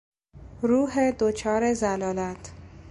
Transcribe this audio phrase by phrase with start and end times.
[0.61, 2.49] روح دچار ضلالت